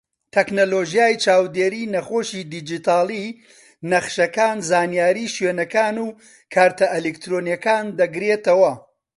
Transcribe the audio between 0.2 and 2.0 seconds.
تەکنەلۆژیای چاودێری